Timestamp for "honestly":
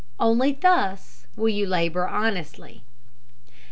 2.07-2.81